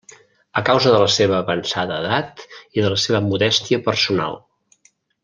[0.61, 2.41] A causa de la seva avançada edat
[2.79, 4.41] i de la seva modèstia personal.